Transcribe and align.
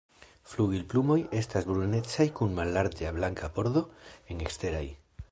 Flugilplumoj 0.51 1.17
estas 1.39 1.67
brunecaj 1.71 2.25
kun 2.39 2.55
mallarĝa 2.59 3.11
blanka 3.17 3.51
bordo 3.59 3.83
en 4.35 4.41
eksteraj. 4.47 4.85